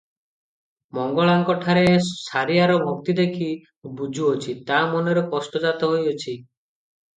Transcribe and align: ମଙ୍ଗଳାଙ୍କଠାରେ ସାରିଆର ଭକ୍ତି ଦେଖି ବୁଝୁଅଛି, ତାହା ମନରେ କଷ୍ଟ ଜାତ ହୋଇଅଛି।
ମଙ୍ଗଳାଙ୍କଠାରେ 0.97 1.83
ସାରିଆର 2.07 2.79
ଭକ୍ତି 2.87 3.15
ଦେଖି 3.21 3.51
ବୁଝୁଅଛି, 4.01 4.57
ତାହା 4.73 4.91
ମନରେ 4.97 5.27
କଷ୍ଟ 5.37 5.65
ଜାତ 5.69 5.95
ହୋଇଅଛି। 5.95 6.37